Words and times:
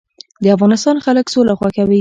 د 0.43 0.45
افغانستان 0.55 0.95
خلک 1.05 1.25
سوله 1.33 1.53
خوښوي 1.59 1.89